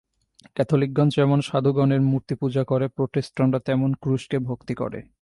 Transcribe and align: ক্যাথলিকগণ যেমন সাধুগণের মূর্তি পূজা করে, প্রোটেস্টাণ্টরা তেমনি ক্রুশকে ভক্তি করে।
ক্যাথলিকগণ 0.55 1.09
যেমন 1.09 1.41
সাধুগণের 1.41 2.01
মূর্তি 2.01 2.35
পূজা 2.35 2.63
করে, 2.63 2.87
প্রোটেস্টাণ্টরা 2.87 3.59
তেমনি 3.59 3.93
ক্রুশকে 4.01 4.39
ভক্তি 4.39 4.73
করে। 4.75 5.01